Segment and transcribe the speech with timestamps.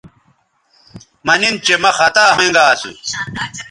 [1.25, 2.91] مہ نن چہ مہ خطا ھوینگا اسو